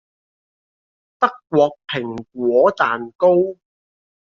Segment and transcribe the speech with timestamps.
[1.19, 3.27] 德國蘋果蛋糕